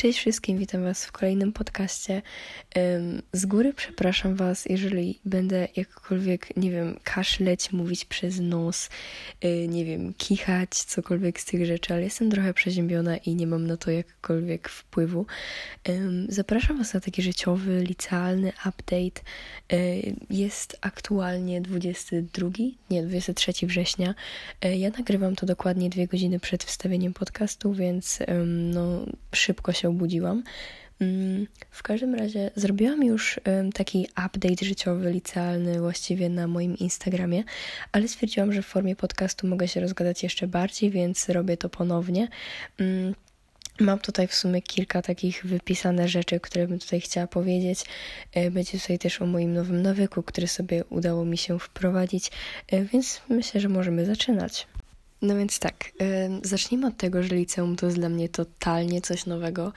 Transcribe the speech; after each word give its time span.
Cześć 0.00 0.18
wszystkim, 0.18 0.58
witam 0.58 0.84
Was 0.84 1.04
w 1.04 1.12
kolejnym 1.12 1.52
podcaście. 1.52 2.22
Z 3.32 3.46
góry 3.46 3.74
przepraszam 3.74 4.36
Was, 4.36 4.66
jeżeli 4.66 5.20
będę 5.24 5.68
jakkolwiek, 5.76 6.56
nie 6.56 6.70
wiem, 6.70 7.00
kaszleć, 7.04 7.72
mówić 7.72 8.04
przez 8.04 8.40
nos, 8.40 8.88
y, 9.44 9.68
nie 9.68 9.84
wiem, 9.84 10.14
kichać, 10.14 10.70
cokolwiek 10.70 11.40
z 11.40 11.44
tych 11.44 11.66
rzeczy, 11.66 11.94
ale 11.94 12.02
jestem 12.02 12.30
trochę 12.30 12.54
przeziębiona 12.54 13.16
i 13.16 13.34
nie 13.34 13.46
mam 13.46 13.66
na 13.66 13.76
to 13.76 13.90
jakkolwiek 13.90 14.68
wpływu. 14.68 15.26
Zapraszam 16.28 16.78
Was 16.78 16.94
na 16.94 17.00
taki 17.00 17.22
życiowy, 17.22 17.84
licealny 17.84 18.52
update. 18.66 19.20
Y, 19.72 20.16
jest 20.30 20.78
aktualnie 20.80 21.60
22, 21.60 22.48
nie, 22.90 23.02
23 23.02 23.52
września. 23.66 24.14
Y, 24.64 24.76
ja 24.76 24.90
nagrywam 24.98 25.36
to 25.36 25.46
dokładnie 25.46 25.90
dwie 25.90 26.06
godziny 26.06 26.40
przed 26.40 26.64
wstawieniem 26.64 27.12
podcastu, 27.12 27.72
więc 27.72 28.18
no, 28.46 29.06
szybko 29.32 29.72
się 29.72 29.89
obudziłam. 29.90 30.42
Mm, 31.00 31.46
w 31.70 31.82
każdym 31.82 32.14
razie 32.14 32.50
zrobiłam 32.56 33.04
już 33.04 33.40
taki 33.74 34.06
update 34.26 34.64
życiowy, 34.64 35.12
licealny 35.12 35.80
właściwie 35.80 36.28
na 36.28 36.46
moim 36.46 36.78
Instagramie, 36.78 37.44
ale 37.92 38.08
stwierdziłam, 38.08 38.52
że 38.52 38.62
w 38.62 38.66
formie 38.66 38.96
podcastu 38.96 39.46
mogę 39.46 39.68
się 39.68 39.80
rozgadać 39.80 40.22
jeszcze 40.22 40.46
bardziej, 40.46 40.90
więc 40.90 41.28
robię 41.28 41.56
to 41.56 41.68
ponownie. 41.68 42.28
Mm, 42.78 43.14
mam 43.80 43.98
tutaj 43.98 44.26
w 44.26 44.34
sumie 44.34 44.62
kilka 44.62 45.02
takich 45.02 45.46
wypisane 45.46 46.08
rzeczy, 46.08 46.40
które 46.40 46.68
bym 46.68 46.78
tutaj 46.78 47.00
chciała 47.00 47.26
powiedzieć. 47.26 47.84
E, 48.32 48.50
będzie 48.50 48.78
tutaj 48.80 48.98
też 48.98 49.22
o 49.22 49.26
moim 49.26 49.52
nowym 49.52 49.82
nawyku, 49.82 50.22
który 50.22 50.48
sobie 50.48 50.84
udało 50.84 51.24
mi 51.24 51.38
się 51.38 51.58
wprowadzić, 51.58 52.30
e, 52.68 52.84
więc 52.84 53.20
myślę, 53.28 53.60
że 53.60 53.68
możemy 53.68 54.06
zaczynać. 54.06 54.66
No 55.22 55.36
więc 55.36 55.58
tak, 55.58 55.92
zacznijmy 56.42 56.86
od 56.86 56.96
tego, 56.96 57.22
że 57.22 57.34
liceum 57.34 57.76
to 57.76 57.86
jest 57.86 57.98
dla 57.98 58.08
mnie 58.08 58.28
totalnie 58.28 59.00
coś 59.00 59.26
nowego. 59.26 59.72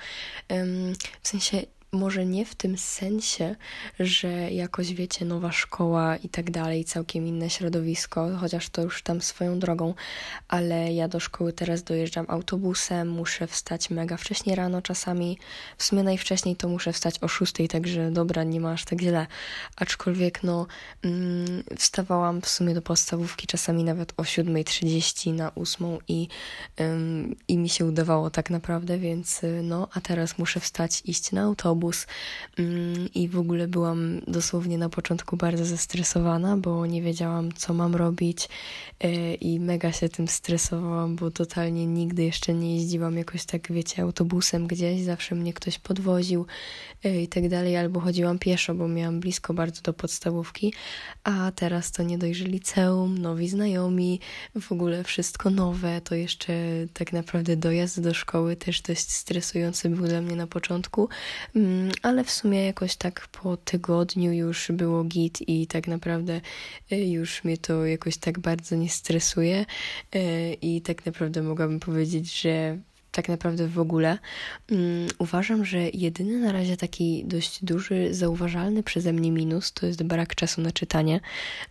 W 1.21 1.27
sensie 1.27 1.61
może 1.93 2.25
nie 2.25 2.45
w 2.45 2.55
tym 2.55 2.77
sensie, 2.77 3.55
że 3.99 4.51
jakoś 4.51 4.93
wiecie, 4.93 5.25
nowa 5.25 5.51
szkoła 5.51 6.17
i 6.17 6.29
tak 6.29 6.51
dalej, 6.51 6.85
całkiem 6.85 7.27
inne 7.27 7.49
środowisko, 7.49 8.29
chociaż 8.37 8.69
to 8.69 8.81
już 8.81 9.01
tam 9.01 9.21
swoją 9.21 9.59
drogą, 9.59 9.93
ale 10.47 10.93
ja 10.93 11.07
do 11.07 11.19
szkoły 11.19 11.53
teraz 11.53 11.83
dojeżdżam 11.83 12.25
autobusem, 12.29 13.09
muszę 13.09 13.47
wstać 13.47 13.89
mega 13.89 14.17
wcześnie 14.17 14.55
rano 14.55 14.81
czasami. 14.81 15.37
W 15.77 15.83
sumie 15.83 16.03
najwcześniej 16.03 16.55
to 16.55 16.67
muszę 16.67 16.93
wstać 16.93 17.23
o 17.23 17.27
6, 17.27 17.53
także 17.69 18.11
dobra, 18.11 18.43
nie 18.43 18.59
masz 18.59 18.85
tak 18.85 19.01
źle. 19.01 19.27
Aczkolwiek 19.75 20.43
no, 20.43 20.67
mm, 21.01 21.63
wstawałam 21.77 22.41
w 22.41 22.49
sumie 22.49 22.73
do 22.73 22.81
podstawówki 22.81 23.47
czasami 23.47 23.83
nawet 23.83 24.13
o 24.17 24.23
7.30 24.23 25.33
na 25.33 25.55
8 25.55 25.97
i, 26.07 26.27
i 27.47 27.57
mi 27.57 27.69
się 27.69 27.85
udawało 27.85 28.29
tak 28.29 28.49
naprawdę, 28.49 28.97
więc 28.97 29.43
y, 29.43 29.61
no, 29.63 29.87
a 29.93 30.01
teraz 30.01 30.37
muszę 30.37 30.59
wstać, 30.59 31.01
iść 31.05 31.31
na 31.31 31.41
autobus 31.41 31.82
autobus. 31.83 32.07
Mm, 32.59 33.09
i 33.13 33.27
w 33.27 33.39
ogóle 33.39 33.67
byłam 33.67 34.21
dosłownie 34.27 34.77
na 34.77 34.89
początku 34.89 35.37
bardzo 35.37 35.65
zestresowana, 35.65 36.57
bo 36.57 36.85
nie 36.85 37.01
wiedziałam, 37.01 37.51
co 37.51 37.73
mam 37.73 37.95
robić 37.95 38.49
e, 38.99 39.33
i 39.33 39.59
mega 39.59 39.91
się 39.91 40.09
tym 40.09 40.27
stresowałam, 40.27 41.15
bo 41.15 41.31
totalnie 41.31 41.85
nigdy 41.87 42.23
jeszcze 42.23 42.53
nie 42.53 42.75
jeździłam 42.75 43.17
jakoś 43.17 43.45
tak, 43.45 43.71
wiecie, 43.71 44.01
autobusem 44.01 44.67
gdzieś, 44.67 45.01
zawsze 45.01 45.35
mnie 45.35 45.53
ktoś 45.53 45.79
podwoził 45.79 46.45
e, 47.03 47.21
i 47.21 47.27
tak 47.27 47.49
dalej, 47.49 47.77
albo 47.77 47.99
chodziłam 47.99 48.39
pieszo, 48.39 48.75
bo 48.75 48.87
miałam 48.87 49.19
blisko 49.19 49.53
bardzo 49.53 49.81
do 49.81 49.93
podstawówki, 49.93 50.73
a 51.23 51.51
teraz 51.55 51.91
to 51.91 52.03
nie 52.03 52.17
dość, 52.17 52.39
że 52.39 52.45
liceum, 52.45 53.17
nowi 53.17 53.49
znajomi, 53.49 54.19
w 54.61 54.71
ogóle 54.71 55.03
wszystko 55.03 55.49
nowe, 55.49 56.01
to 56.01 56.15
jeszcze 56.15 56.53
tak 56.93 57.13
naprawdę 57.13 57.57
dojazd 57.57 58.01
do 58.01 58.13
szkoły 58.13 58.55
też 58.55 58.81
dość 58.81 59.11
stresujący 59.11 59.89
był 59.89 60.07
dla 60.07 60.21
mnie 60.21 60.35
na 60.35 60.47
początku, 60.47 61.09
Mm, 61.55 61.72
ale 62.01 62.23
w 62.23 62.31
sumie 62.31 62.65
jakoś 62.65 62.95
tak 62.95 63.27
po 63.27 63.57
tygodniu 63.57 64.33
już 64.33 64.71
było 64.71 65.03
git 65.03 65.49
i 65.49 65.67
tak 65.67 65.87
naprawdę 65.87 66.41
y, 66.91 66.95
już 66.95 67.43
mnie 67.43 67.57
to 67.57 67.85
jakoś 67.85 68.17
tak 68.17 68.39
bardzo 68.39 68.75
nie 68.75 68.89
stresuje 68.89 69.65
y, 70.15 70.57
i 70.61 70.81
tak 70.81 71.05
naprawdę 71.05 71.41
mogłabym 71.41 71.79
powiedzieć, 71.79 72.41
że 72.41 72.77
tak 73.13 73.29
naprawdę 73.29 73.67
w 73.67 73.79
ogóle. 73.79 74.17
Um, 74.71 75.07
uważam, 75.19 75.65
że 75.65 75.89
jedyny 75.89 76.39
na 76.39 76.51
razie 76.51 76.77
taki 76.77 77.23
dość 77.25 77.65
duży, 77.65 78.13
zauważalny 78.13 78.83
przeze 78.83 79.13
mnie 79.13 79.31
minus 79.31 79.73
to 79.73 79.85
jest 79.85 80.03
brak 80.03 80.35
czasu 80.35 80.61
na 80.61 80.71
czytanie. 80.71 81.19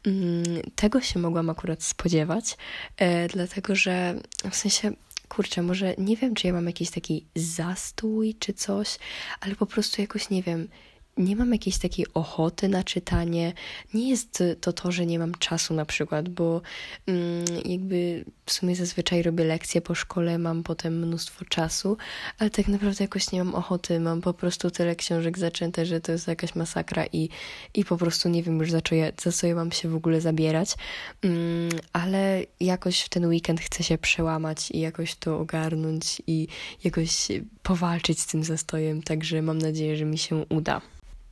Um, 0.07 0.45
tego 0.77 1.01
się 1.01 1.19
mogłam 1.19 1.51
akurat 1.51 1.83
spodziewać, 1.83 2.57
e, 2.97 3.29
dlatego 3.29 3.75
że 3.75 4.15
w 4.51 4.57
sensie 4.57 4.93
kurczę, 5.37 5.63
może 5.63 5.95
nie 5.99 6.17
wiem, 6.17 6.35
czy 6.35 6.47
ja 6.47 6.53
mam 6.53 6.67
jakiś 6.67 6.91
taki 6.91 7.27
zastój 7.35 8.35
czy 8.39 8.53
coś, 8.53 8.99
ale 9.41 9.55
po 9.55 9.67
prostu 9.67 10.01
jakoś 10.01 10.31
nie 10.31 10.43
wiem, 10.43 10.69
nie 11.17 11.37
mam 11.37 11.53
jakiejś 11.53 11.79
takiej 11.79 12.07
ochoty 12.15 12.69
na 12.69 12.85
czytanie. 12.85 13.53
Nie 13.95 14.11
jest 14.11 14.43
to 14.61 14.73
to, 14.73 14.93
że 14.93 15.07
nie 15.07 15.19
mam 15.19 15.35
czasu 15.35 15.75
na 15.75 15.85
przykład, 15.85 16.29
bo 16.29 16.61
mm, 17.07 17.45
jakby 17.65 18.25
w 18.47 18.53
sumie 18.53 18.77
zazwyczaj 18.77 19.23
robię 19.23 19.45
lekcje 19.45 19.81
po 19.81 19.95
szkole, 19.95 20.39
mam 20.39 20.63
potem 20.63 20.99
mnóstwo 20.99 21.45
czasu, 21.45 21.97
ale 22.39 22.51
tak 22.51 22.69
naprawdę 22.69 23.05
jakoś 23.05 23.33
nie 23.33 23.45
mam 23.45 23.55
ochoty. 23.55 24.01
Mam 24.01 24.21
po 24.21 24.35
prostu 24.35 24.71
tyle 24.71 24.97
książek 24.97 25.39
zaczęte, 25.39 25.87
że 25.87 26.01
to 26.01 26.13
jest 26.13 26.29
jakaś 26.29 26.55
masakra 26.55 27.05
i, 27.13 27.29
i 27.75 27.85
po 27.85 27.97
prostu 27.97 28.29
nie 28.29 28.43
wiem 28.43 28.59
już 28.59 28.71
za 28.71 28.81
co, 28.81 28.95
ja, 28.95 29.13
za 29.23 29.33
co 29.33 29.47
ja 29.47 29.55
mam 29.55 29.73
się 29.73 29.89
w 29.89 29.95
ogóle 29.95 30.21
zabierać. 30.21 30.77
Mm, 31.23 31.69
ale 31.93 32.43
jakoś 32.61 33.01
w 33.01 33.09
ten 33.09 33.27
weekend 33.27 33.61
chcę 33.61 33.83
się 33.83 33.99
przełamać 33.99 34.71
i 34.71 34.81
jakoś 34.81 35.15
to 35.15 35.39
ogarnąć 35.39 36.23
i 36.27 36.49
jakoś 36.85 37.29
powalczyć 37.63 38.21
z 38.21 38.27
tym 38.27 38.45
zastojem, 38.45 39.03
także 39.03 39.43
mam 39.43 39.59
nadzieję, 39.59 39.97
że 39.97 40.05
mi 40.05 40.19
się 40.19 40.37
uda. 40.49 40.81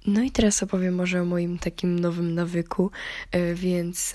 No 0.07 0.23
i 0.23 0.31
teraz 0.31 0.63
opowiem 0.63 0.95
może 0.95 1.23
o 1.23 1.25
moim 1.25 1.59
takim 1.59 1.99
nowym 1.99 2.35
nawyku, 2.35 2.91
e, 3.33 3.55
więc 3.55 4.15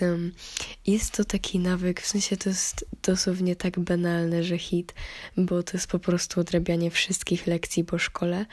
jest 0.87 1.11
to 1.11 1.25
taki 1.25 1.59
nawyk, 1.59 2.01
w 2.01 2.07
sensie 2.07 2.37
to 2.37 2.49
jest 2.49 2.85
dosłownie 3.03 3.55
tak 3.55 3.79
banalne, 3.79 4.43
że 4.43 4.57
hit, 4.57 4.93
bo 5.37 5.63
to 5.63 5.77
jest 5.77 5.87
po 5.87 5.99
prostu 5.99 6.39
odrabianie 6.39 6.91
wszystkich 6.91 7.47
lekcji 7.47 7.83
po 7.83 7.97
szkole. 7.97 8.45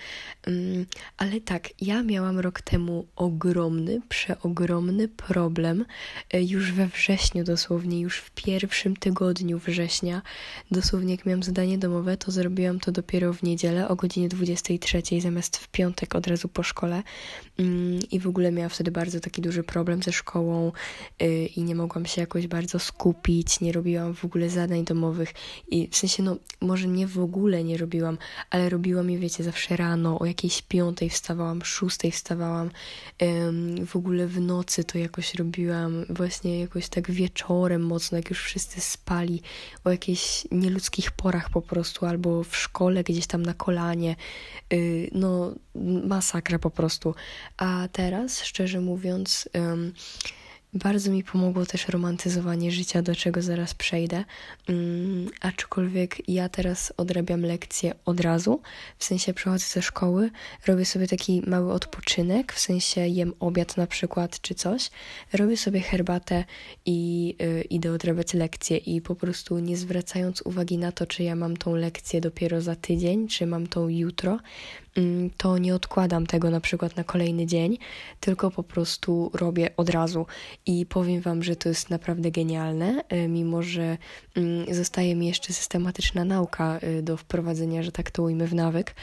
Ale 1.17 1.41
tak, 1.41 1.69
ja 1.81 2.03
miałam 2.03 2.39
rok 2.39 2.61
temu 2.61 3.07
ogromny, 3.17 4.01
przeogromny 4.09 5.09
problem 5.09 5.85
e, 6.33 6.43
już 6.43 6.73
we 6.73 6.87
wrześniu 6.87 7.45
dosłownie, 7.45 8.01
już 8.01 8.19
w 8.19 8.31
pierwszym 8.31 8.97
tygodniu 8.97 9.59
września. 9.59 10.23
Dosłownie 10.71 11.15
jak 11.15 11.27
miałam 11.27 11.43
zadanie 11.43 11.79
domowe, 11.79 12.17
to 12.17 12.31
zrobiłam 12.31 12.81
to 12.81 12.93
dopiero 12.93 13.33
w 13.33 13.43
niedzielę 13.43 13.89
o 13.89 13.97
godzinie 13.97 14.29
23 14.29 15.03
zamiast 15.21 15.57
w 15.57 15.69
piątek 15.69 16.15
od 16.15 16.27
razu 16.27 16.49
po 16.49 16.63
szkole. 16.63 17.03
Mm, 17.59 18.01
i 18.11 18.21
w 18.21 18.27
ogóle 18.27 18.53
miała 18.53 18.69
wtedy 18.69 18.91
bardzo 18.91 19.21
taki 19.21 19.43
duży 19.43 19.63
problem 19.63 20.03
ze 20.03 20.13
szkołą 20.13 20.73
y, 21.23 21.47
i 21.57 21.63
nie 21.63 21.75
mogłam 21.75 22.07
się 22.07 22.21
jakoś 22.21 22.47
bardzo 22.47 22.79
skupić, 22.79 23.61
nie 23.61 23.73
robiłam 23.73 24.15
w 24.15 24.25
ogóle 24.25 24.51
zadań 24.51 24.85
domowych. 24.85 25.35
I 25.69 25.89
w 25.89 25.97
sensie, 25.97 26.23
no 26.23 26.37
może 26.61 26.89
nie 26.89 27.07
w 27.07 27.19
ogóle 27.19 27.65
nie 27.65 27.77
robiłam, 27.77 28.19
ale 28.51 28.69
robiłam 28.69 29.11
je, 29.11 29.19
wiecie, 29.19 29.45
zawsze 29.45 29.77
rano, 29.77 30.19
o 30.19 30.25
jakiejś 30.25 30.63
piątej 30.63 31.11
wstawałam, 31.11 31.65
szóstej 31.65 32.11
wstawałam, 32.11 32.71
w 33.87 33.97
ogóle 33.97 34.27
w 34.27 34.41
nocy 34.41 34.85
to 34.85 34.99
jakoś 34.99 35.35
robiłam, 35.35 36.05
właśnie 36.09 36.61
jakoś 36.61 36.89
tak 36.89 37.11
wieczorem 37.11 37.83
mocno, 37.87 38.19
jak 38.19 38.31
już 38.31 38.43
wszyscy 38.43 38.81
spali, 38.81 39.43
o 39.85 39.91
jakichś 39.91 40.47
nieludzkich 40.51 41.11
porach 41.11 41.51
po 41.51 41.63
prostu, 41.63 42.07
albo 42.07 42.45
w 42.45 42.57
szkole 42.57 43.05
gdzieś 43.05 43.27
tam 43.27 43.43
na 43.43 43.55
kolanie, 43.55 44.17
y, 44.73 45.11
no 45.13 45.55
masakra 46.05 46.59
po 46.59 46.71
prostu. 46.71 47.12
A 47.57 47.89
teraz, 47.93 48.43
szczerze 48.43 48.81
mówiąc, 48.81 49.49
um, 49.55 49.93
bardzo 50.75 51.11
mi 51.11 51.25
pomogło 51.25 51.67
też 51.67 51.89
romantyzowanie 51.89 52.73
życia, 52.73 53.03
do 53.03 53.15
czego 53.15 53.43
zaraz 53.43 53.75
przejdę. 53.75 54.25
Um, 54.69 55.31
aczkolwiek 55.41 56.29
ja 56.29 56.49
teraz 56.49 56.93
odrabiam 56.97 57.43
lekcje 57.43 57.95
od 58.05 58.21
razu, 58.21 58.61
w 58.99 59.05
sensie 59.05 59.35
przychodzę 59.35 59.65
ze 59.65 59.83
szkoły, 59.83 60.31
robię 60.67 60.85
sobie 60.85 61.09
taki 61.09 61.43
mały 61.47 61.73
odpoczynek, 61.73 62.53
w 62.53 62.61
sensie 62.61 63.01
jem 63.01 63.35
obiad 63.41 63.77
na 63.77 63.87
przykład 63.87 64.41
czy 64.41 64.55
coś, 64.55 64.91
robię 65.33 65.57
sobie 65.57 65.81
herbatę 65.81 66.45
i 66.87 67.35
y, 67.43 67.63
idę 67.63 67.93
odrabiać 67.93 68.35
lekcje 68.35 68.77
i 68.77 69.01
po 69.01 69.15
prostu 69.15 69.59
nie 69.59 69.77
zwracając 69.77 70.43
uwagi 70.43 70.79
na 70.79 70.93
to, 70.93 71.07
czy 71.07 71.23
ja 71.23 71.37
mam 71.37 71.57
tą 71.57 71.75
lekcję 71.75 72.21
dopiero 72.21 72.61
za 72.61 72.77
tydzień, 72.77 73.29
czy 73.29 73.47
mam 73.47 73.67
tą 73.67 73.89
jutro, 73.89 74.39
to 75.37 75.59
nie 75.59 75.75
odkładam 75.75 76.27
tego 76.27 76.51
na 76.51 76.61
przykład 76.61 76.97
na 76.97 77.05
kolejny 77.05 77.47
dzień, 77.47 77.79
tylko 78.21 78.51
po 78.51 78.63
prostu 78.63 79.31
robię 79.35 79.71
od 79.77 79.91
razu. 79.91 80.27
I 80.67 80.87
powiem 80.87 81.21
Wam, 81.21 81.43
że 81.43 81.57
to 81.57 81.69
jest 81.69 81.91
naprawdę 81.91 82.31
genialne, 82.31 83.05
y, 83.13 83.29
mimo 83.29 83.63
że 83.63 83.99
mm, 84.37 84.75
zostaje 84.75 85.17
mi 85.17 85.27
jeszcze 85.27 85.53
systematyczna 85.53 86.25
nauka 86.25 86.79
y, 86.83 87.03
do 87.03 87.17
wprowadzenia, 87.17 87.83
że 87.83 87.93
tak 87.93 88.11
to 88.11 88.23
ujmę 88.23 88.47
w 88.47 88.55
nawyk, 88.55 88.95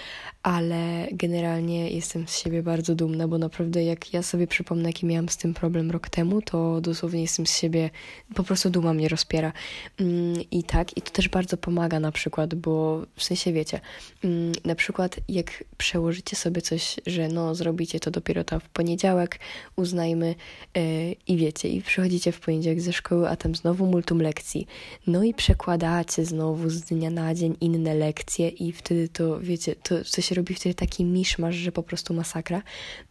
ale 0.44 1.07
generalnie 1.12 1.89
jestem 1.89 2.27
z 2.27 2.38
siebie 2.38 2.63
bardzo 2.63 2.95
dumna, 2.95 3.27
bo 3.27 3.38
naprawdę 3.38 3.83
jak 3.83 4.13
ja 4.13 4.24
sobie 4.24 4.47
przypomnę, 4.47 4.89
jaki 4.89 5.06
miałam 5.06 5.30
z 5.30 5.38
tym 5.38 5.53
problem 5.53 5.92
rok 5.92 6.09
temu, 6.09 6.42
to 6.42 6.81
dosłownie 6.81 7.21
jestem 7.21 7.47
z 7.47 7.57
siebie, 7.57 7.89
po 8.35 8.44
prostu 8.44 8.69
duma 8.69 8.94
mnie 8.94 9.09
rozpiera. 9.09 9.53
Mm, 10.00 10.33
I 10.51 10.63
tak, 10.63 10.97
i 10.97 11.01
to 11.01 11.12
też 11.12 11.30
bardzo 11.30 11.57
pomaga 11.57 12.00
na 12.00 12.12
przykład, 12.12 12.56
bo 12.56 13.06
w 13.15 13.24
sensie 13.24 13.53
wiecie, 13.53 13.80
mm, 14.24 14.51
na 14.65 14.75
przykład 14.75 15.15
jak 15.30 15.63
przełożycie 15.79 16.35
sobie 16.35 16.61
coś, 16.61 16.95
że 17.07 17.27
no 17.27 17.55
zrobicie 17.55 17.99
to 17.99 18.11
dopiero 18.11 18.43
tam 18.43 18.59
w 18.59 18.69
poniedziałek, 18.69 19.39
uznajmy 19.75 20.35
yy, 20.75 20.83
i 21.27 21.37
wiecie, 21.37 21.69
i 21.69 21.81
przychodzicie 21.81 22.31
w 22.31 22.39
poniedziałek 22.39 22.81
ze 22.81 22.93
szkoły, 22.93 23.29
a 23.29 23.35
tam 23.35 23.55
znowu 23.55 23.85
multum 23.85 24.21
lekcji, 24.21 24.67
no 25.07 25.23
i 25.23 25.33
przekładacie 25.33 26.25
znowu 26.25 26.69
z 26.69 26.81
dnia 26.81 27.09
na 27.09 27.35
dzień 27.35 27.57
inne 27.61 27.95
lekcje 27.95 28.49
i 28.49 28.71
wtedy 28.71 29.09
to, 29.09 29.39
wiecie, 29.39 29.75
to 29.75 30.03
coś 30.03 30.25
się 30.25 30.35
robi 30.35 30.53
wtedy 30.53 30.75
taki 30.75 31.05
miszmasz, 31.05 31.55
że 31.55 31.71
po 31.71 31.83
prostu 31.83 32.13
masakra. 32.13 32.61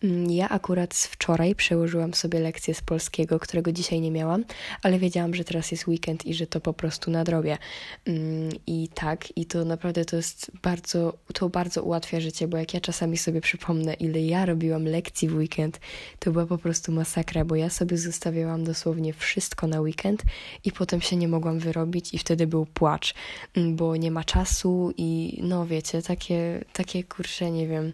Mm, 0.04 0.30
ja 0.30 0.48
akurat 0.48 0.94
z 0.94 1.06
wczoraj 1.06 1.54
przełożyłam 1.54 2.14
sobie 2.14 2.40
lekcję 2.40 2.74
z 2.74 2.80
polskiego, 2.80 3.38
którego 3.38 3.72
dzisiaj 3.72 4.00
nie 4.00 4.10
miałam, 4.10 4.44
ale 4.82 4.98
wiedziałam, 4.98 5.34
że 5.34 5.44
teraz 5.44 5.70
jest 5.70 5.86
weekend 5.86 6.26
i 6.26 6.34
że 6.34 6.46
to 6.46 6.60
po 6.60 6.72
prostu 6.72 7.10
nadrobię. 7.10 7.58
Mm, 8.06 8.50
I 8.66 8.88
tak, 8.94 9.36
i 9.36 9.46
to 9.46 9.64
naprawdę 9.64 10.04
to 10.04 10.16
jest 10.16 10.50
bardzo, 10.62 11.18
to 11.34 11.48
bardzo 11.48 11.82
ułatwia 11.82 12.20
życie, 12.20 12.48
bo 12.48 12.57
jak 12.58 12.74
ja 12.74 12.80
czasami 12.80 13.16
sobie 13.16 13.40
przypomnę, 13.40 13.94
ile 13.94 14.20
ja 14.20 14.46
robiłam 14.46 14.84
lekcji 14.84 15.28
w 15.28 15.34
weekend, 15.36 15.80
to 16.18 16.30
była 16.30 16.46
po 16.46 16.58
prostu 16.58 16.92
masakra, 16.92 17.44
bo 17.44 17.56
ja 17.56 17.70
sobie 17.70 17.98
zostawiałam 17.98 18.64
dosłownie 18.64 19.12
wszystko 19.12 19.66
na 19.66 19.80
weekend 19.80 20.22
i 20.64 20.72
potem 20.72 21.00
się 21.00 21.16
nie 21.16 21.28
mogłam 21.28 21.58
wyrobić 21.58 22.14
i 22.14 22.18
wtedy 22.18 22.46
był 22.46 22.66
płacz, 22.66 23.14
mm, 23.54 23.76
bo 23.76 23.96
nie 23.96 24.10
ma 24.10 24.24
czasu 24.24 24.92
i 24.96 25.40
no 25.42 25.66
wiecie, 25.66 26.02
takie, 26.02 26.64
takie 26.72 27.04
kurcze, 27.04 27.50
nie 27.50 27.68
wiem, 27.68 27.92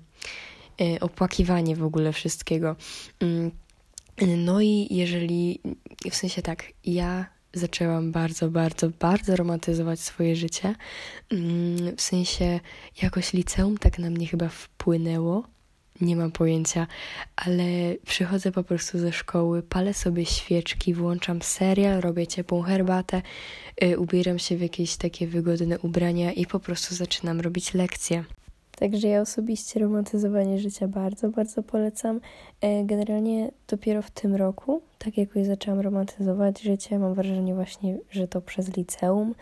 e, 0.80 1.00
opłakiwanie 1.00 1.76
w 1.76 1.84
ogóle 1.84 2.12
wszystkiego. 2.12 2.76
Mm, 3.20 3.50
no 4.36 4.60
i 4.60 4.86
jeżeli, 4.90 5.60
w 6.10 6.14
sensie 6.14 6.42
tak, 6.42 6.64
ja 6.84 7.33
zaczęłam 7.56 8.12
bardzo, 8.12 8.50
bardzo, 8.50 8.90
bardzo 9.00 9.36
romantyzować 9.36 10.00
swoje 10.00 10.36
życie. 10.36 10.74
Mm, 11.32 11.96
w 11.96 12.00
sensie 12.00 12.60
jakoś 13.02 13.32
liceum 13.32 13.78
tak 13.78 13.98
na 13.98 14.10
mnie 14.10 14.26
chyba 14.26 14.48
wpłynęło. 14.48 15.44
Nie 16.00 16.16
mam 16.16 16.32
pojęcia, 16.32 16.86
ale 17.36 17.64
przychodzę 18.06 18.52
po 18.52 18.64
prostu 18.64 18.98
ze 18.98 19.12
szkoły, 19.12 19.62
palę 19.62 19.94
sobie 19.94 20.26
świeczki, 20.26 20.94
włączam 20.94 21.42
serial, 21.42 22.00
robię 22.00 22.26
ciepłą 22.26 22.62
herbatę, 22.62 23.22
yy, 23.80 23.98
ubieram 23.98 24.38
się 24.38 24.56
w 24.56 24.60
jakieś 24.60 24.96
takie 24.96 25.26
wygodne 25.26 25.78
ubrania 25.78 26.32
i 26.32 26.46
po 26.46 26.60
prostu 26.60 26.94
zaczynam 26.94 27.40
robić 27.40 27.74
lekcje. 27.74 28.24
Także 28.78 29.08
ja 29.08 29.20
osobiście 29.20 29.80
romantyzowanie 29.80 30.58
życia 30.58 30.88
bardzo, 30.88 31.28
bardzo 31.28 31.62
polecam. 31.62 32.20
E, 32.60 32.84
generalnie 32.84 33.50
dopiero 33.68 34.02
w 34.02 34.10
tym 34.10 34.34
roku, 34.34 34.82
tak 34.98 35.18
jakoś 35.18 35.46
zaczęłam 35.46 35.80
romantyzować 35.80 36.60
życie, 36.60 36.98
mam 36.98 37.14
wrażenie 37.14 37.54
właśnie, 37.54 37.98
że 38.10 38.28
to 38.28 38.40
przez 38.40 38.76
liceum, 38.76 39.34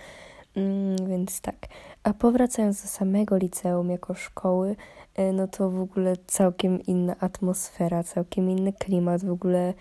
mm, 0.57 0.97
więc 1.09 1.41
tak. 1.41 1.57
A 2.03 2.15
powracając 2.15 2.83
do 2.83 2.89
samego 2.89 3.37
liceum 3.37 3.91
jako 3.91 4.15
szkoły, 4.15 4.77
e, 5.15 5.33
no 5.33 5.49
to 5.49 5.71
w 5.71 5.81
ogóle 5.81 6.17
całkiem 6.27 6.83
inna 6.83 7.17
atmosfera, 7.21 8.03
całkiem 8.03 8.51
inny 8.51 8.73
klimat. 8.73 9.25
W 9.25 9.33
ogóle 9.33 9.75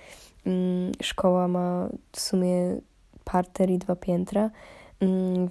mm, 0.46 0.92
szkoła 1.02 1.48
ma 1.48 1.90
w 2.12 2.20
sumie 2.20 2.78
parter 3.24 3.70
i 3.70 3.78
dwa 3.78 3.96
piętra 3.96 4.50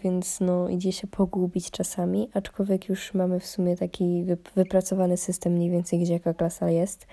więc 0.05 0.41
no 0.41 0.69
idzie 0.69 0.93
się 0.93 1.07
pogubić 1.07 1.71
czasami, 1.71 2.29
aczkolwiek 2.35 2.89
już 2.89 3.15
mamy 3.15 3.41
w 3.41 3.47
sumie 3.47 3.77
taki 3.77 4.25
wypracowany 4.55 5.17
system 5.17 5.53
mniej 5.53 5.71
więcej, 5.71 5.99
gdzie 5.99 6.13
jaka 6.13 6.35
klasa 6.35 6.71
jest. 6.71 7.07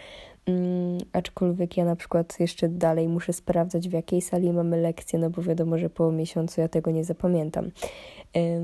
Um, 0.48 0.98
aczkolwiek 1.14 1.78
ja 1.78 1.86
na 1.86 1.96
przykład 1.96 2.40
jeszcze 2.40 2.70
dalej 2.70 3.08
muszę 3.08 3.34
sprawdzać, 3.34 3.90
w 3.90 3.94
jakiej 3.94 4.22
sali 4.22 4.54
mamy 4.54 4.82
lekcje, 4.82 5.20
no 5.20 5.30
bo 5.30 5.42
wiadomo, 5.42 5.78
że 5.78 5.90
po 5.90 6.12
miesiącu 6.12 6.62
ja 6.62 6.68
tego 6.68 6.92
nie 6.92 7.04
zapamiętam. 7.04 7.72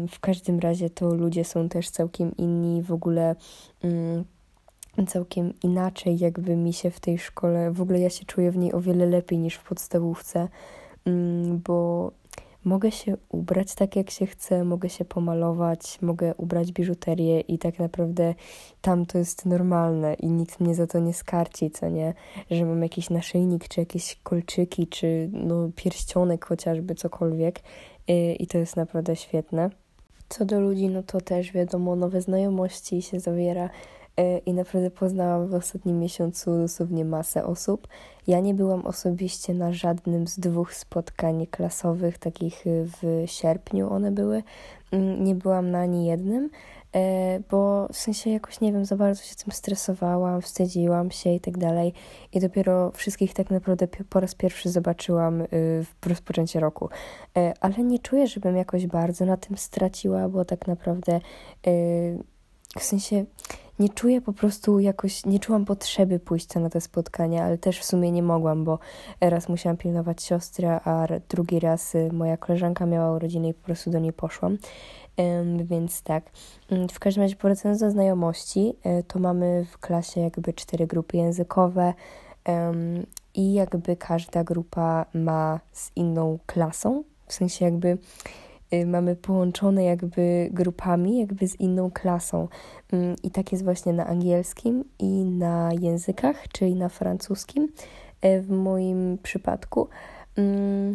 W 0.10 0.20
każdym 0.20 0.60
razie 0.60 0.90
to 0.90 1.16
ludzie 1.16 1.44
są 1.44 1.70
też 1.70 1.90
całkiem 1.90 2.38
inni, 2.38 2.84
w 2.84 2.92
ogóle 2.92 3.36
um, 3.84 4.26
całkiem 5.08 5.54
inaczej, 5.64 6.20
jakby 6.20 6.56
mi 6.56 6.74
się 6.74 6.92
w 6.92 7.00
tej 7.00 7.18
szkole, 7.18 7.72
w 7.72 7.82
ogóle 7.82 8.00
ja 8.00 8.10
się 8.10 8.26
czuję 8.26 8.52
w 8.52 8.58
niej 8.58 8.74
o 8.74 8.82
wiele 8.82 9.06
lepiej 9.06 9.40
niż 9.40 9.56
w 9.56 9.64
podstawówce, 9.64 10.48
bo 11.68 12.12
mogę 12.66 12.92
się 12.92 13.18
ubrać 13.30 13.76
tak, 13.76 13.96
jak 13.96 14.10
się 14.10 14.26
chcę, 14.26 14.64
mogę 14.64 14.90
się 14.90 15.06
pomalować, 15.06 16.02
mogę 16.02 16.36
ubrać 16.36 16.72
biżuterię 16.72 17.40
i 17.40 17.58
tak 17.58 17.80
naprawdę 17.80 18.36
tam 18.82 19.06
to 19.06 19.18
jest 19.18 19.46
normalne 19.46 20.14
i 20.14 20.28
nikt 20.28 20.60
mnie 20.60 20.76
za 20.76 20.88
to 20.88 21.00
nie 21.00 21.14
skarci, 21.14 21.72
co 21.72 21.90
nie? 21.90 22.14
Że 22.52 22.66
mam 22.66 22.84
jakiś 22.84 23.10
naszyjnik, 23.10 23.68
czy 23.68 23.80
jakieś 23.80 24.20
kolczyki, 24.24 24.88
czy 24.88 25.30
no 25.34 25.70
pierścionek 25.76 26.46
chociażby, 26.46 26.96
cokolwiek 26.96 27.60
y, 28.10 28.34
i 28.34 28.48
to 28.48 28.58
jest 28.58 28.76
naprawdę 28.76 29.16
świetne. 29.16 29.70
Co 30.30 30.46
do 30.46 30.60
ludzi, 30.60 30.90
no 30.90 31.04
to 31.04 31.22
też 31.22 31.52
wiadomo, 31.52 31.96
nowe 31.96 32.22
znajomości 32.22 33.02
się 33.02 33.20
zawiera 33.20 33.70
i 34.46 34.54
naprawdę 34.54 34.92
poznałam 34.92 35.48
w 35.48 35.54
ostatnim 35.54 36.00
miesiącu 36.00 36.58
dosłownie 36.58 37.06
masę 37.06 37.46
osób. 37.46 37.88
Ja 38.28 38.40
nie 38.40 38.54
byłam 38.54 38.86
osobiście 38.86 39.54
na 39.54 39.74
żadnym 39.74 40.28
z 40.28 40.40
dwóch 40.40 40.74
spotkań 40.74 41.48
klasowych, 41.48 42.18
takich 42.18 42.68
y, 42.68 42.88
w 43.02 43.24
sierpniu 43.26 43.94
one 43.94 44.12
były. 44.12 44.44
Mm, 44.92 45.24
nie 45.24 45.36
byłam 45.36 45.72
na 45.72 45.80
ani 45.80 46.06
jednym, 46.06 46.50
e, 46.96 47.40
bo 47.52 47.88
w 47.88 47.98
sensie 47.98 48.30
jakoś 48.30 48.62
nie 48.62 48.74
wiem, 48.74 48.86
za 48.86 48.96
bardzo 48.96 49.24
się 49.24 49.36
tym 49.36 49.52
stresowałam, 49.52 50.42
wstydziłam 50.42 51.12
się 51.12 51.34
i 51.34 51.40
tak 51.40 51.58
dalej. 51.58 51.94
I 52.34 52.40
dopiero 52.40 52.92
wszystkich 52.92 53.34
tak 53.34 53.50
naprawdę 53.50 53.88
po 53.88 54.20
raz 54.20 54.36
pierwszy 54.36 54.70
zobaczyłam 54.70 55.42
y, 55.42 55.48
w 56.02 56.08
rozpoczęciu 56.08 56.60
roku. 56.60 56.90
E, 57.38 57.54
ale 57.62 57.78
nie 57.78 58.00
czuję, 58.00 58.28
żebym 58.28 58.58
jakoś 58.58 58.88
bardzo 58.88 59.26
na 59.26 59.38
tym 59.38 59.58
straciła, 59.58 60.30
bo 60.30 60.46
tak 60.46 60.68
naprawdę 60.68 61.20
y, 61.68 62.24
w 62.80 62.84
sensie 62.84 63.26
nie 63.80 63.90
czuję 63.90 64.22
po 64.22 64.34
prostu 64.34 64.80
jakoś, 64.80 65.26
nie 65.26 65.40
czułam 65.40 65.66
potrzeby 65.66 66.20
pójścia 66.20 66.60
na 66.60 66.70
te 66.70 66.82
spotkania, 66.82 67.46
ale 67.46 67.58
też 67.58 67.80
w 67.80 67.84
sumie 67.84 68.12
nie 68.12 68.24
mogłam, 68.24 68.64
bo 68.64 68.80
raz 69.22 69.50
musiałam 69.50 69.78
pilnować 69.78 70.24
siostry, 70.24 70.68
a 70.68 71.08
drugi 71.30 71.60
raz 71.60 71.96
y, 71.96 72.10
moja 72.14 72.38
koleżanka 72.38 72.86
miała 72.86 73.16
urodziny 73.16 73.48
i 73.48 73.54
po 73.54 73.66
prostu 73.66 73.92
do 73.92 74.00
niej 74.00 74.14
poszłam. 74.14 74.58
Więc 75.64 76.02
tak. 76.02 76.32
Mm, 76.72 76.90
w 76.90 77.00
każdym 77.00 77.24
razie, 77.24 77.36
wracając 77.42 77.82
do 77.82 77.92
znajomości, 77.92 78.74
y, 79.00 79.04
to 79.04 79.20
mamy 79.20 79.66
w 79.72 79.78
klasie 79.78 80.22
jakby 80.22 80.54
cztery 80.54 80.88
grupy 80.88 81.18
językowe 81.18 81.94
i 83.34 83.54
jakby 83.54 83.96
każda 83.96 84.44
grupa 84.44 85.06
ma 85.14 85.60
z 85.72 85.92
inną 85.96 86.40
klasą, 86.46 87.04
w 87.28 87.34
sensie 87.34 87.66
jakby 87.66 87.98
mamy 88.86 89.16
połączone 89.16 89.84
jakby 89.84 90.50
grupami, 90.52 91.20
jakby 91.20 91.48
z 91.48 91.60
inną 91.60 91.92
klasą. 91.92 92.48
Mm, 92.92 93.16
I 93.24 93.32
tak 93.32 93.52
jest 93.52 93.64
właśnie 93.64 93.94
na 93.94 94.06
angielskim 94.08 94.84
i 95.00 95.26
na 95.26 95.70
językach, 95.80 96.48
czyli 96.48 96.76
na 96.76 96.90
francuskim 96.90 97.70
y, 98.26 98.42
w 98.42 98.50
moim 98.50 99.18
przypadku. 99.24 99.88
Mm, 100.38 100.94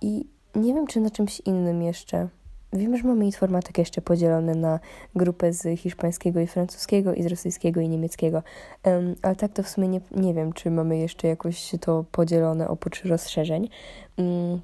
I 0.00 0.26
nie 0.54 0.74
wiem, 0.74 0.86
czy 0.86 1.00
na 1.00 1.10
czymś 1.10 1.40
innym 1.40 1.82
jeszcze. 1.82 2.28
Wiem, 2.72 2.96
że 2.96 3.08
mamy 3.08 3.24
informatykę 3.24 3.82
jeszcze 3.82 4.00
podzielone 4.00 4.54
na 4.54 4.80
grupę 5.14 5.52
z 5.52 5.80
hiszpańskiego 5.80 6.40
i 6.40 6.46
francuskiego, 6.46 7.14
i 7.14 7.22
z 7.22 7.26
rosyjskiego 7.26 7.80
i 7.80 7.88
niemieckiego, 7.88 8.42
um, 8.84 9.14
ale 9.22 9.36
tak 9.36 9.52
to 9.52 9.62
w 9.62 9.68
sumie 9.68 9.88
nie, 9.88 10.00
nie 10.10 10.34
wiem, 10.34 10.52
czy 10.52 10.70
mamy 10.70 10.98
jeszcze 10.98 11.28
jakoś 11.28 11.74
to 11.80 12.04
podzielone 12.12 12.68
oprócz 12.68 13.04
rozszerzeń. 13.04 13.68
Um, 14.16 14.60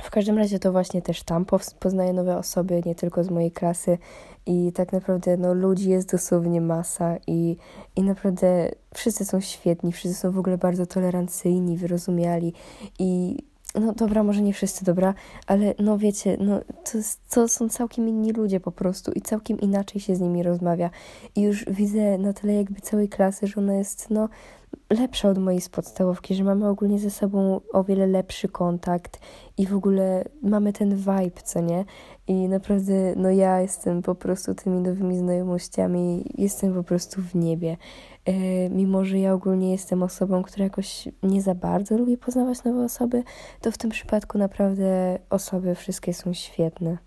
w 0.00 0.10
każdym 0.10 0.38
razie 0.38 0.58
to 0.58 0.72
właśnie 0.72 1.02
też 1.02 1.22
tam 1.22 1.46
poznaję 1.80 2.12
nowe 2.12 2.36
osoby, 2.36 2.82
nie 2.86 2.94
tylko 2.94 3.24
z 3.24 3.30
mojej 3.30 3.50
klasy 3.50 3.98
i 4.46 4.72
tak 4.74 4.92
naprawdę 4.92 5.36
no, 5.36 5.54
ludzi 5.54 5.90
jest 5.90 6.12
dosłownie 6.12 6.60
masa 6.60 7.16
i, 7.26 7.56
i 7.96 8.02
naprawdę 8.02 8.70
wszyscy 8.94 9.24
są 9.24 9.40
świetni, 9.40 9.92
wszyscy 9.92 10.20
są 10.20 10.32
w 10.32 10.38
ogóle 10.38 10.58
bardzo 10.58 10.86
tolerancyjni, 10.86 11.76
wyrozumiali 11.76 12.52
i 12.98 13.38
no 13.74 13.92
dobra, 13.92 14.22
może 14.22 14.42
nie 14.42 14.52
wszyscy, 14.52 14.84
dobra, 14.84 15.14
ale 15.46 15.74
no 15.78 15.98
wiecie, 15.98 16.36
no 16.40 16.60
to, 16.60 16.98
to 17.30 17.48
są 17.48 17.68
całkiem 17.68 18.08
inni 18.08 18.32
ludzie 18.32 18.60
po 18.60 18.72
prostu 18.72 19.12
i 19.12 19.20
całkiem 19.20 19.60
inaczej 19.60 20.00
się 20.00 20.16
z 20.16 20.20
nimi 20.20 20.42
rozmawia 20.42 20.90
i 21.36 21.42
już 21.42 21.64
widzę 21.64 22.18
na 22.18 22.32
tyle 22.32 22.54
jakby 22.54 22.80
całej 22.80 23.08
klasy, 23.08 23.46
że 23.46 23.60
ona 23.60 23.74
jest 23.74 24.10
no 24.10 24.28
lepsza 24.90 25.28
od 25.28 25.38
mojej 25.38 25.60
z 25.60 25.68
podstawówki, 25.68 26.34
że 26.34 26.44
mamy 26.44 26.68
ogólnie 26.68 26.98
ze 26.98 27.10
sobą 27.10 27.60
o 27.72 27.84
wiele 27.84 28.06
lepszy 28.06 28.48
kontakt 28.48 29.20
i 29.58 29.66
w 29.66 29.74
ogóle 29.74 30.24
mamy 30.42 30.72
ten 30.72 30.96
vibe, 30.96 31.42
co 31.44 31.60
nie? 31.60 31.84
I 32.28 32.48
naprawdę, 32.48 33.14
no 33.16 33.30
ja 33.30 33.60
jestem 33.60 34.02
po 34.02 34.14
prostu 34.14 34.54
tymi 34.54 34.80
nowymi 34.80 35.18
znajomościami, 35.18 36.24
jestem 36.38 36.74
po 36.74 36.82
prostu 36.82 37.22
w 37.22 37.34
niebie. 37.34 37.76
Yy, 38.26 38.70
mimo, 38.70 39.04
że 39.04 39.18
ja 39.18 39.34
ogólnie 39.34 39.70
jestem 39.72 40.02
osobą, 40.02 40.42
która 40.42 40.64
jakoś 40.64 41.08
nie 41.22 41.42
za 41.42 41.54
bardzo 41.54 41.98
lubi 41.98 42.16
poznawać 42.16 42.64
nowe 42.64 42.84
osoby, 42.84 43.22
to 43.60 43.72
w 43.72 43.78
tym 43.78 43.90
przypadku 43.90 44.38
naprawdę 44.38 45.18
osoby 45.30 45.74
wszystkie 45.74 46.14
są 46.14 46.34
świetne. 46.34 46.98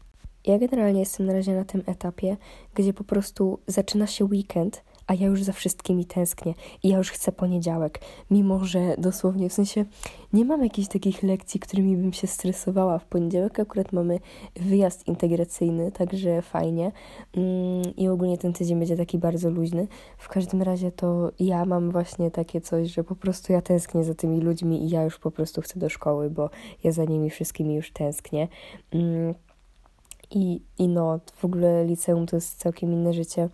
Ja 0.45 0.59
generalnie 0.59 0.99
jestem 0.99 1.25
na 1.25 1.33
razie 1.33 1.55
na 1.55 1.65
tym 1.65 1.83
etapie, 1.85 2.37
gdzie 2.73 2.93
po 2.93 3.03
prostu 3.03 3.59
zaczyna 3.67 4.07
się 4.07 4.25
weekend, 4.25 4.83
a 5.07 5.13
ja 5.13 5.27
już 5.27 5.43
za 5.43 5.51
wszystkimi 5.51 6.05
tęsknię 6.05 6.53
i 6.83 6.89
ja 6.89 6.97
już 6.97 7.11
chcę 7.11 7.31
poniedziałek, 7.31 8.01
mimo 8.31 8.65
że 8.65 8.95
dosłownie 8.97 9.49
w 9.49 9.53
sensie 9.53 9.85
nie 10.33 10.45
mam 10.45 10.63
jakichś 10.63 10.87
takich 10.87 11.23
lekcji, 11.23 11.59
którymi 11.59 11.97
bym 11.97 12.13
się 12.13 12.27
stresowała. 12.27 12.99
W 12.99 13.05
poniedziałek 13.05 13.59
akurat 13.59 13.91
mamy 13.91 14.19
wyjazd 14.55 15.07
integracyjny, 15.07 15.91
także 15.91 16.41
fajnie 16.41 16.91
mm, 17.33 17.95
i 17.97 18.07
ogólnie 18.07 18.37
ten 18.37 18.53
tydzień 18.53 18.79
będzie 18.79 18.97
taki 18.97 19.17
bardzo 19.17 19.49
luźny. 19.49 19.87
W 20.17 20.29
każdym 20.29 20.61
razie 20.61 20.91
to 20.91 21.31
ja 21.39 21.65
mam 21.65 21.91
właśnie 21.91 22.31
takie 22.31 22.61
coś, 22.61 22.89
że 22.89 23.03
po 23.03 23.15
prostu 23.15 23.53
ja 23.53 23.61
tęsknię 23.61 24.03
za 24.03 24.15
tymi 24.15 24.41
ludźmi 24.41 24.83
i 24.83 24.89
ja 24.89 25.03
już 25.03 25.19
po 25.19 25.31
prostu 25.31 25.61
chcę 25.61 25.79
do 25.79 25.89
szkoły, 25.89 26.29
bo 26.29 26.49
ja 26.83 26.91
za 26.91 27.05
nimi 27.05 27.29
wszystkimi 27.29 27.75
już 27.75 27.91
tęsknię. 27.91 28.47
Mm, 28.91 29.33
i, 30.31 30.61
I 30.77 30.87
no, 30.87 31.19
w 31.35 31.45
ogóle 31.45 31.85
liceum 31.85 32.25
to 32.25 32.35
jest 32.35 32.59
całkiem 32.59 32.93
inne 32.93 33.13
życie. 33.13 33.49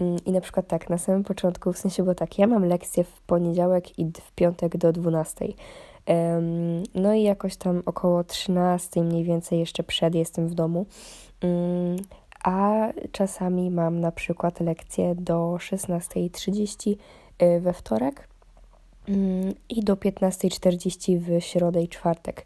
Mm, 0.00 0.16
I 0.26 0.32
na 0.32 0.40
przykład 0.40 0.66
tak, 0.66 0.90
na 0.90 0.98
samym 0.98 1.24
początku, 1.24 1.72
w 1.72 1.78
sensie, 1.78 2.02
bo 2.02 2.14
tak, 2.14 2.38
ja 2.38 2.46
mam 2.46 2.64
lekcję 2.64 3.04
w 3.04 3.20
poniedziałek 3.20 3.98
i 3.98 4.04
w 4.04 4.32
piątek 4.32 4.76
do 4.76 4.92
12. 4.92 5.44
Um, 6.06 6.82
no 6.94 7.14
i 7.14 7.22
jakoś 7.22 7.56
tam 7.56 7.82
około 7.86 8.24
13 8.24 9.02
mniej 9.02 9.24
więcej 9.24 9.58
jeszcze 9.58 9.82
przed 9.82 10.14
jestem 10.14 10.48
w 10.48 10.54
domu. 10.54 10.86
Um, 11.42 11.96
a 12.44 12.88
czasami 13.12 13.70
mam 13.70 14.00
na 14.00 14.12
przykład 14.12 14.60
lekcję 14.60 15.14
do 15.14 15.54
16.30 15.58 16.96
y, 17.42 17.60
we 17.60 17.72
wtorek 17.72 18.28
um, 19.08 19.54
i 19.68 19.84
do 19.84 19.94
15.40 19.94 21.18
w 21.18 21.44
środę 21.44 21.82
i 21.82 21.88
czwartek. 21.88 22.44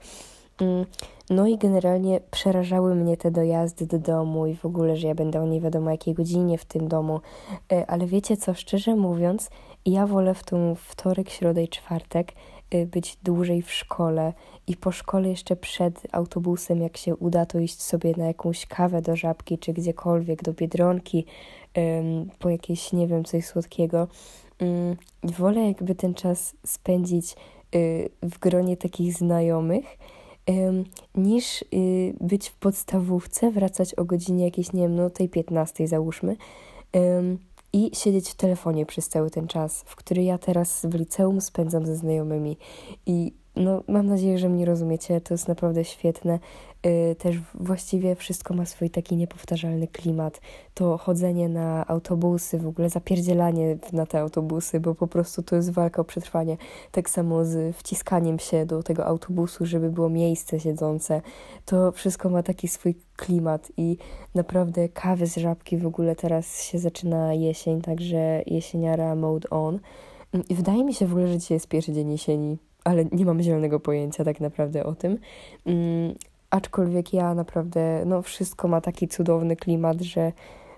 No 1.30 1.46
i 1.46 1.58
generalnie 1.58 2.20
przerażały 2.30 2.94
mnie 2.94 3.16
te 3.16 3.30
dojazdy 3.30 3.86
do 3.86 3.98
domu 3.98 4.46
i 4.46 4.54
w 4.54 4.64
ogóle, 4.64 4.96
że 4.96 5.08
ja 5.08 5.14
będę 5.14 5.40
o 5.40 5.46
nie 5.46 5.60
wiadomo 5.60 5.90
jakiej 5.90 6.14
godzinie 6.14 6.58
w 6.58 6.64
tym 6.64 6.88
domu. 6.88 7.20
E, 7.72 7.86
ale 7.90 8.06
wiecie 8.06 8.36
co, 8.36 8.54
szczerze 8.54 8.96
mówiąc, 8.96 9.50
ja 9.86 10.06
wolę 10.06 10.34
w 10.34 10.44
tą 10.44 10.74
wtorek, 10.74 11.30
środę 11.30 11.62
i 11.62 11.68
czwartek 11.68 12.32
e, 12.70 12.86
być 12.86 13.18
dłużej 13.22 13.62
w 13.62 13.72
szkole 13.72 14.32
i 14.66 14.76
po 14.76 14.92
szkole 14.92 15.28
jeszcze 15.28 15.56
przed 15.56 16.02
autobusem, 16.12 16.80
jak 16.80 16.96
się 16.96 17.16
uda, 17.16 17.46
to 17.46 17.58
iść 17.58 17.82
sobie 17.82 18.14
na 18.16 18.26
jakąś 18.26 18.66
kawę 18.66 19.02
do 19.02 19.16
żabki 19.16 19.58
czy 19.58 19.72
gdziekolwiek, 19.72 20.42
do 20.42 20.52
biedronki, 20.52 21.26
po 22.38 22.50
jakieś, 22.50 22.92
nie 22.92 23.06
wiem, 23.06 23.24
coś 23.24 23.46
słodkiego. 23.46 24.08
Mm, 24.58 24.96
wolę 25.22 25.66
jakby 25.66 25.94
ten 25.94 26.14
czas 26.14 26.56
spędzić 26.66 27.34
y, 27.74 28.10
w 28.22 28.38
gronie 28.38 28.76
takich 28.76 29.12
znajomych, 29.12 29.98
niż 31.14 31.62
y, 31.62 31.66
być 32.20 32.48
w 32.48 32.54
podstawówce, 32.54 33.50
wracać 33.50 33.94
o 33.94 34.04
godzinie 34.04 34.44
jakiejś, 34.44 34.72
nie 34.72 34.82
wiem, 34.82 34.94
no 34.94 35.10
tej 35.10 35.28
15 35.28 35.88
załóżmy 35.88 36.36
i 37.72 37.90
siedzieć 37.94 38.30
w 38.30 38.34
telefonie 38.34 38.86
przez 38.86 39.08
cały 39.08 39.30
ten 39.30 39.46
czas, 39.46 39.82
w 39.86 39.96
który 39.96 40.22
ja 40.22 40.38
teraz 40.38 40.86
w 40.86 40.94
liceum 40.94 41.40
spędzam 41.40 41.86
ze 41.86 41.96
znajomymi. 41.96 42.56
I 43.06 43.32
no, 43.56 43.82
mam 43.88 44.06
nadzieję, 44.06 44.38
że 44.38 44.48
mnie 44.48 44.64
rozumiecie, 44.64 45.20
to 45.20 45.34
jest 45.34 45.48
naprawdę 45.48 45.84
świetne. 45.84 46.38
Y, 46.86 47.16
też 47.18 47.36
właściwie 47.54 48.14
wszystko 48.14 48.54
ma 48.54 48.66
swój 48.66 48.90
taki 48.90 49.16
niepowtarzalny 49.16 49.88
klimat. 49.88 50.40
To 50.74 50.98
chodzenie 50.98 51.48
na 51.48 51.86
autobusy, 51.86 52.58
w 52.58 52.66
ogóle 52.66 52.90
zapierdzielanie 52.90 53.76
na 53.92 54.06
te 54.06 54.20
autobusy, 54.20 54.80
bo 54.80 54.94
po 54.94 55.06
prostu 55.06 55.42
to 55.42 55.56
jest 55.56 55.70
walka 55.70 56.02
o 56.02 56.04
przetrwanie. 56.04 56.56
Tak 56.90 57.10
samo 57.10 57.44
z 57.44 57.76
wciskaniem 57.76 58.38
się 58.38 58.66
do 58.66 58.82
tego 58.82 59.06
autobusu, 59.06 59.66
żeby 59.66 59.90
było 59.90 60.08
miejsce 60.08 60.60
siedzące. 60.60 61.22
To 61.64 61.92
wszystko 61.92 62.28
ma 62.28 62.42
taki 62.42 62.68
swój 62.68 62.94
klimat 63.16 63.72
i 63.76 63.96
naprawdę 64.34 64.88
kawy 64.88 65.26
z 65.26 65.36
żabki 65.36 65.78
w 65.78 65.86
ogóle 65.86 66.16
teraz 66.16 66.62
się 66.62 66.78
zaczyna 66.78 67.34
jesień, 67.34 67.80
także 67.80 68.42
jesieniara 68.46 69.14
mode 69.14 69.50
on. 69.50 69.78
I 70.48 70.54
wydaje 70.54 70.84
mi 70.84 70.94
się 70.94 71.06
w 71.06 71.10
ogóle, 71.10 71.28
że 71.28 71.38
dzisiaj 71.38 71.56
jest 71.56 71.68
pierwszy 71.68 71.92
dzień 71.92 72.10
jesieni, 72.10 72.58
ale 72.86 73.04
nie 73.12 73.24
mam 73.24 73.42
zielonego 73.42 73.80
pojęcia 73.80 74.24
tak 74.24 74.40
naprawdę 74.40 74.84
o 74.84 74.94
tym. 74.94 75.18
Mm, 75.66 76.14
aczkolwiek 76.50 77.12
ja 77.12 77.34
naprawdę, 77.34 78.02
no 78.06 78.22
wszystko 78.22 78.68
ma 78.68 78.80
taki 78.80 79.08
cudowny 79.08 79.56
klimat, 79.56 80.00
że 80.00 80.32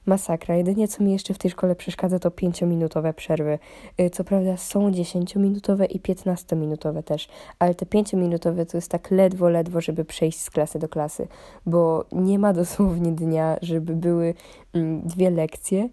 masakra. 0.08 0.56
Jedynie 0.56 0.88
co 0.88 1.04
mi 1.04 1.12
jeszcze 1.12 1.34
w 1.34 1.38
tej 1.38 1.50
szkole 1.50 1.74
przeszkadza 1.74 2.18
to 2.18 2.30
5-minutowe 2.30 3.12
przerwy. 3.12 3.58
Y, 4.00 4.10
co 4.10 4.24
prawda 4.24 4.56
są 4.56 4.90
10-minutowe 4.90 5.86
i 5.90 6.00
15-minutowe 6.00 7.02
też, 7.02 7.28
ale 7.58 7.74
te 7.74 7.86
5-minutowe 7.86 8.66
to 8.66 8.76
jest 8.76 8.90
tak 8.90 9.10
ledwo, 9.10 9.48
ledwo, 9.48 9.80
żeby 9.80 10.04
przejść 10.04 10.40
z 10.40 10.50
klasy 10.50 10.78
do 10.78 10.88
klasy, 10.88 11.28
bo 11.66 12.04
nie 12.12 12.38
ma 12.38 12.52
dosłownie 12.52 13.12
dnia, 13.12 13.56
żeby 13.62 13.94
były 13.94 14.34
mm, 14.72 15.02
dwie 15.02 15.30
lekcje 15.30 15.88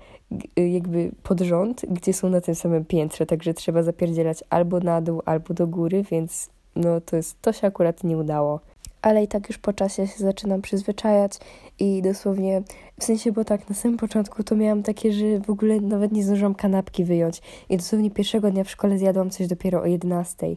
y, 0.59 0.67
jakby 0.69 1.11
pod 1.23 1.41
rząd, 1.41 1.85
gdzie 1.89 2.13
są 2.13 2.29
na 2.29 2.41
tym 2.41 2.55
samym 2.55 2.85
piętrze, 2.85 3.25
także 3.25 3.53
trzeba 3.53 3.83
zapierdzielać 3.83 4.43
albo 4.49 4.79
na 4.79 5.01
dół, 5.01 5.21
albo 5.25 5.53
do 5.53 5.67
góry, 5.67 6.03
więc 6.11 6.49
no 6.75 7.01
to, 7.01 7.15
jest, 7.15 7.41
to 7.41 7.53
się 7.53 7.67
akurat 7.67 8.03
nie 8.03 8.17
udało 8.17 8.59
ale 9.05 9.23
i 9.23 9.27
tak 9.27 9.49
już 9.49 9.57
po 9.57 9.73
czasie 9.73 10.07
się 10.07 10.17
zaczynam 10.17 10.61
przyzwyczajać 10.61 11.31
i 11.79 12.01
dosłownie, 12.01 12.63
w 12.99 13.03
sensie, 13.03 13.31
bo 13.31 13.45
tak, 13.45 13.69
na 13.69 13.75
samym 13.75 13.97
początku 13.97 14.43
to 14.43 14.55
miałam 14.55 14.83
takie, 14.83 15.13
że 15.13 15.39
w 15.39 15.49
ogóle 15.49 15.81
nawet 15.81 16.11
nie 16.11 16.23
zdążyłam 16.23 16.55
kanapki 16.55 17.03
wyjąć. 17.03 17.41
I 17.69 17.77
dosłownie 17.77 18.11
pierwszego 18.11 18.51
dnia 18.51 18.63
w 18.63 18.69
szkole 18.69 18.97
zjadłam 18.97 19.29
coś 19.29 19.47
dopiero 19.47 19.81
o 19.81 19.85
11 19.85 20.47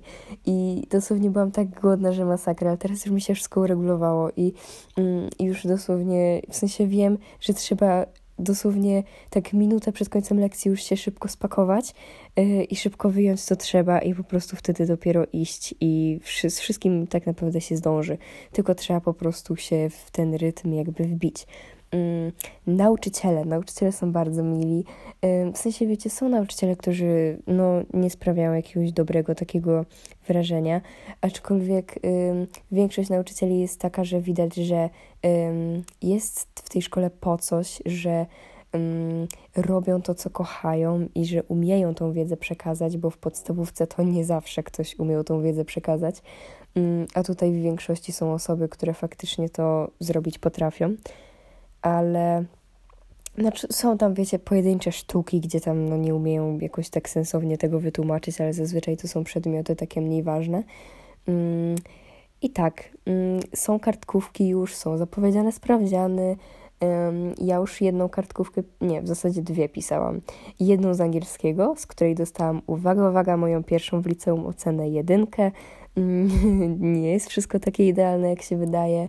i 0.46 0.86
dosłownie 0.90 1.30
byłam 1.30 1.50
tak 1.50 1.80
głodna, 1.80 2.12
że 2.12 2.24
masakra, 2.24 2.68
ale 2.68 2.78
teraz 2.78 3.06
już 3.06 3.14
mi 3.14 3.20
się 3.20 3.34
wszystko 3.34 3.60
uregulowało 3.60 4.30
i, 4.36 4.52
mm, 4.96 5.28
już 5.40 5.66
dosłownie, 5.66 6.42
w 6.50 6.56
sensie 6.56 6.86
wiem, 6.86 7.18
że 7.40 7.54
trzeba 7.54 8.06
dosłownie 8.38 9.02
tak 9.30 9.52
minutę 9.52 9.92
przed 9.92 10.08
końcem 10.08 10.40
lekcji 10.40 10.68
już 10.68 10.82
się 10.82 10.96
szybko 10.96 11.28
spakować 11.28 11.94
yy, 12.36 12.64
i 12.64 12.76
szybko 12.76 13.10
wyjąć 13.10 13.44
co 13.44 13.56
trzeba 13.56 13.98
i 13.98 14.14
po 14.14 14.24
prostu 14.24 14.56
wtedy 14.56 14.86
dopiero 14.86 15.24
iść 15.32 15.74
i 15.80 16.20
wszy 16.22 16.50
z 16.50 16.60
wszystkim 16.60 17.06
tak 17.06 17.26
naprawdę 17.26 17.60
się 17.60 17.76
zdąży. 17.76 18.18
Tylko 18.52 18.74
trzeba 18.74 19.00
po 19.00 19.14
prostu 19.14 19.56
się 19.56 19.90
w 19.90 20.10
ten 20.10 20.34
rytm 20.34 20.72
jakby 20.72 21.04
wbić. 21.04 21.46
Mm, 21.90 22.32
nauczyciele. 22.66 23.44
Nauczyciele 23.44 23.92
są 23.92 24.12
bardzo 24.12 24.42
mili. 24.42 24.84
w 25.54 25.58
sensie, 25.58 25.86
wiecie, 25.86 26.10
są 26.10 26.28
nauczyciele, 26.28 26.76
którzy 26.76 27.38
no, 27.46 27.72
nie 27.94 28.10
sprawiają 28.10 28.52
jakiegoś 28.52 28.92
dobrego 28.92 29.34
takiego 29.34 29.84
wrażenia, 30.28 30.80
aczkolwiek 31.20 31.98
większość 32.72 33.10
nauczycieli 33.10 33.60
jest 33.60 33.80
taka, 33.80 34.04
że 34.04 34.20
widać, 34.20 34.54
że 34.54 34.90
jest 36.02 36.48
w 36.54 36.68
tej 36.68 36.82
szkole 36.82 37.10
po 37.10 37.38
coś, 37.38 37.82
że 37.86 38.26
robią 39.56 40.02
to, 40.02 40.14
co 40.14 40.30
kochają 40.30 41.08
i 41.14 41.26
że 41.26 41.42
umieją 41.42 41.94
tą 41.94 42.12
wiedzę 42.12 42.36
przekazać, 42.36 42.96
bo 42.96 43.10
w 43.10 43.18
podstawówce 43.18 43.86
to 43.86 44.02
nie 44.02 44.24
zawsze 44.24 44.62
ktoś 44.62 44.98
umiał 44.98 45.24
tą 45.24 45.42
wiedzę 45.42 45.64
przekazać, 45.64 46.22
a 47.14 47.22
tutaj 47.22 47.52
w 47.52 47.62
większości 47.62 48.12
są 48.12 48.32
osoby, 48.32 48.68
które 48.68 48.94
faktycznie 48.94 49.48
to 49.48 49.90
zrobić 50.00 50.38
potrafią 50.38 50.94
ale 51.82 52.44
znaczy, 53.38 53.66
są 53.70 53.98
tam, 53.98 54.14
wiecie, 54.14 54.38
pojedyncze 54.38 54.92
sztuki, 54.92 55.40
gdzie 55.40 55.60
tam 55.60 55.88
no, 55.88 55.96
nie 55.96 56.14
umieją 56.14 56.58
jakoś 56.58 56.88
tak 56.88 57.08
sensownie 57.08 57.58
tego 57.58 57.80
wytłumaczyć, 57.80 58.40
ale 58.40 58.52
zazwyczaj 58.52 58.96
to 58.96 59.08
są 59.08 59.24
przedmioty 59.24 59.76
takie 59.76 60.00
mniej 60.00 60.22
ważne. 60.22 60.62
Mm, 61.28 61.76
I 62.42 62.50
tak, 62.50 62.84
mm, 63.06 63.40
są 63.54 63.80
kartkówki 63.80 64.48
już, 64.48 64.74
są 64.74 64.96
zapowiedziane 64.96 65.52
sprawdziany. 65.52 66.36
Um, 66.80 67.34
ja 67.40 67.56
już 67.56 67.80
jedną 67.80 68.08
kartkówkę, 68.08 68.62
nie, 68.80 69.02
w 69.02 69.08
zasadzie 69.08 69.42
dwie 69.42 69.68
pisałam. 69.68 70.20
Jedną 70.60 70.94
z 70.94 71.00
angielskiego, 71.00 71.74
z 71.76 71.86
której 71.86 72.14
dostałam, 72.14 72.62
uwaga, 72.66 73.10
uwaga, 73.10 73.36
moją 73.36 73.64
pierwszą 73.64 74.00
w 74.00 74.06
liceum 74.06 74.46
ocenę 74.46 74.88
jedynkę. 74.88 75.50
Mm, 75.96 76.28
nie 77.02 77.12
jest 77.12 77.28
wszystko 77.28 77.58
takie 77.60 77.88
idealne, 77.88 78.30
jak 78.30 78.42
się 78.42 78.56
wydaje. 78.56 79.08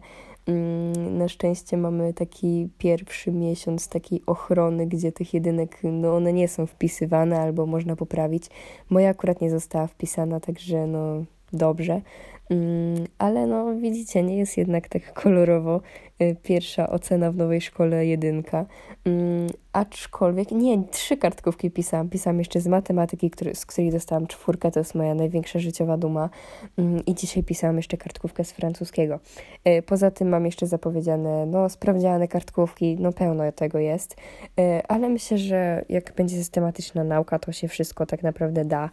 Mm, 0.49 1.17
na 1.17 1.27
szczęście 1.27 1.77
mamy 1.77 2.13
taki 2.13 2.69
pierwszy 2.77 3.31
miesiąc 3.31 3.87
takiej 3.87 4.21
ochrony, 4.25 4.87
gdzie 4.87 5.11
tych 5.11 5.33
jedynek, 5.33 5.77
no 5.83 6.15
one 6.15 6.33
nie 6.33 6.47
są 6.47 6.65
wpisywane 6.65 7.39
albo 7.39 7.65
można 7.65 7.95
poprawić. 7.95 8.49
Moja 8.89 9.09
akurat 9.09 9.41
nie 9.41 9.49
została 9.49 9.87
wpisana, 9.87 10.39
także 10.39 10.87
no 10.87 11.23
dobrze. 11.53 12.01
Mm, 12.49 13.07
ale 13.17 13.47
no 13.47 13.75
widzicie, 13.75 14.23
nie 14.23 14.37
jest 14.37 14.57
jednak 14.57 14.87
tak 14.87 15.13
kolorowo. 15.13 15.81
Y, 16.21 16.35
pierwsza 16.43 16.89
ocena 16.89 17.31
w 17.31 17.35
nowej 17.35 17.61
szkole 17.61 18.05
jedynka. 18.05 18.65
Mm, 19.05 19.49
aczkolwiek, 19.73 20.51
nie, 20.51 20.83
trzy 20.91 21.17
kartkówki 21.17 21.71
pisałam. 21.71 22.09
Pisałam 22.09 22.39
jeszcze 22.39 22.61
z 22.61 22.67
matematyki, 22.67 23.29
który, 23.29 23.55
z 23.55 23.65
której 23.65 23.91
dostałam 23.91 24.27
czwórkę, 24.27 24.71
to 24.71 24.79
jest 24.79 24.95
moja 24.95 25.15
największa 25.15 25.59
życiowa 25.59 25.97
duma. 25.97 26.29
Mm, 26.77 27.05
I 27.05 27.15
dzisiaj 27.15 27.43
pisałam 27.43 27.77
jeszcze 27.77 27.97
kartkówkę 27.97 28.43
z 28.43 28.51
francuskiego. 28.51 29.19
Y, 29.67 29.81
poza 29.81 30.11
tym 30.11 30.29
mam 30.29 30.45
jeszcze 30.45 30.67
zapowiedziane, 30.67 31.45
no, 31.45 31.69
sprawdziane 31.69 32.27
kartkówki, 32.27 32.97
no 32.99 33.13
pełno 33.13 33.51
tego 33.51 33.79
jest. 33.79 34.13
Y, 34.13 34.81
ale 34.87 35.09
myślę, 35.09 35.37
że 35.37 35.85
jak 35.89 36.13
będzie 36.15 36.37
systematyczna 36.37 37.03
nauka, 37.03 37.39
to 37.39 37.51
się 37.51 37.67
wszystko 37.67 38.05
tak 38.05 38.23
naprawdę 38.23 38.65
da. 38.65 38.89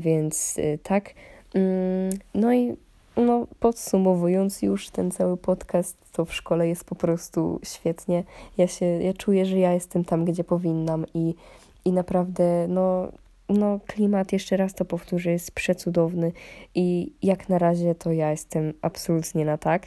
Więc 0.00 0.56
tak. 0.82 1.14
Mm, 1.54 2.10
no 2.34 2.54
i 2.54 2.76
no, 3.16 3.46
podsumowując 3.60 4.62
już 4.62 4.90
ten 4.90 5.10
cały 5.10 5.36
podcast, 5.36 5.96
to 6.12 6.24
w 6.24 6.34
szkole 6.34 6.68
jest 6.68 6.84
po 6.84 6.94
prostu 6.94 7.60
świetnie. 7.62 8.24
Ja 8.58 8.66
się, 8.66 8.86
ja 8.86 9.12
czuję, 9.12 9.46
że 9.46 9.58
ja 9.58 9.72
jestem 9.72 10.04
tam, 10.04 10.24
gdzie 10.24 10.44
powinnam 10.44 11.06
i, 11.14 11.34
i 11.84 11.92
naprawdę, 11.92 12.66
no, 12.68 13.08
no, 13.48 13.80
klimat, 13.86 14.32
jeszcze 14.32 14.56
raz 14.56 14.74
to 14.74 14.84
powtórzę, 14.84 15.30
jest 15.30 15.50
przecudowny 15.52 16.32
i 16.74 17.12
jak 17.22 17.48
na 17.48 17.58
razie 17.58 17.94
to 17.94 18.12
ja 18.12 18.30
jestem 18.30 18.72
absolutnie 18.82 19.44
na 19.44 19.58
tak. 19.58 19.86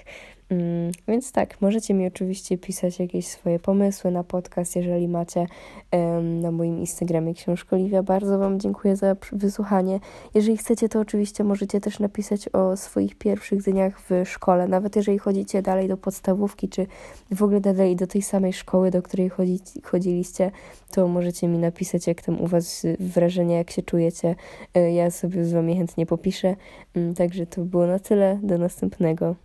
Mm, 0.53 0.91
więc 1.07 1.31
tak, 1.31 1.61
możecie 1.61 1.93
mi 1.93 2.07
oczywiście 2.07 2.57
pisać 2.57 2.99
jakieś 2.99 3.27
swoje 3.27 3.59
pomysły 3.59 4.11
na 4.11 4.23
podcast, 4.23 4.75
jeżeli 4.75 5.07
macie 5.07 5.47
na 6.41 6.51
moim 6.51 6.79
Instagramie 6.79 7.33
Książkoliwia. 7.33 8.03
Bardzo 8.03 8.37
Wam 8.39 8.59
dziękuję 8.59 8.95
za 8.95 9.15
wysłuchanie. 9.31 9.99
Jeżeli 10.33 10.57
chcecie, 10.57 10.89
to 10.89 10.99
oczywiście 10.99 11.43
możecie 11.43 11.81
też 11.81 11.99
napisać 11.99 12.49
o 12.49 12.77
swoich 12.77 13.15
pierwszych 13.15 13.61
dniach 13.61 14.01
w 14.01 14.29
szkole, 14.29 14.67
nawet 14.67 14.95
jeżeli 14.95 15.19
chodzicie 15.19 15.61
dalej 15.61 15.87
do 15.87 15.97
podstawówki, 15.97 16.69
czy 16.69 16.87
w 17.31 17.43
ogóle 17.43 17.61
dalej 17.61 17.95
do 17.95 18.07
tej 18.07 18.21
samej 18.21 18.53
szkoły, 18.53 18.91
do 18.91 19.01
której 19.01 19.29
chodzi, 19.29 19.59
chodziliście, 19.83 20.51
to 20.91 21.07
możecie 21.07 21.47
mi 21.47 21.57
napisać, 21.57 22.07
jak 22.07 22.21
tam 22.21 22.41
u 22.41 22.47
Was 22.47 22.85
wrażenie, 22.99 23.55
jak 23.55 23.71
się 23.71 23.81
czujecie. 23.81 24.35
E, 24.73 24.93
ja 24.93 25.11
sobie 25.11 25.45
z 25.45 25.53
Wami 25.53 25.77
chętnie 25.77 26.05
popiszę. 26.05 26.55
Mm, 26.95 27.13
także 27.13 27.45
to 27.45 27.61
było 27.61 27.87
na 27.87 27.99
tyle. 27.99 28.39
Do 28.43 28.57
następnego. 28.57 29.35